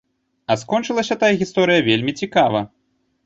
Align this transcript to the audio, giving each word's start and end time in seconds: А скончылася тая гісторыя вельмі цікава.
А 0.53 0.55
скончылася 0.61 1.17
тая 1.23 1.29
гісторыя 1.41 1.85
вельмі 1.91 2.17
цікава. 2.23 2.65